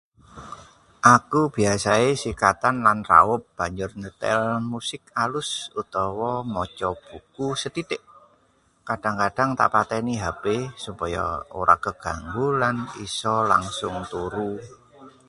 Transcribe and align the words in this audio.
Aku 1.17 1.41
biasane 1.55 2.09
sikatan 2.23 2.75
lan 2.85 2.99
raup, 3.11 3.41
banjur 3.57 3.91
nyetel 4.01 4.41
musik 4.71 5.01
alus 5.23 5.49
utawa 5.81 6.31
maca 6.53 6.89
buku 7.07 7.47
sethithik. 7.61 8.01
Kadhang-kadhang 8.87 9.51
tak 9.59 9.69
pateni 9.73 10.15
HP 10.23 10.43
supaya 10.85 11.25
ora 11.61 11.75
keganggu 11.85 12.47
lan 12.61 12.75
iso 13.05 13.35
langsung 13.51 13.95
turu. 14.11 14.49